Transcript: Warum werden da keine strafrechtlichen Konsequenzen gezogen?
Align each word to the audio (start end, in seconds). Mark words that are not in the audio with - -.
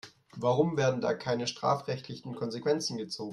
Warum 0.35 0.77
werden 0.77 0.99
da 0.99 1.13
keine 1.13 1.45
strafrechtlichen 1.45 2.33
Konsequenzen 2.33 2.97
gezogen? 2.97 3.29